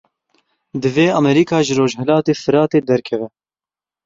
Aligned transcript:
Divê 0.81 1.07
Amerîka 1.19 1.57
ji 1.65 1.73
rojhilatê 1.79 2.33
Firatê 2.43 2.79
derkeve. 2.89 3.27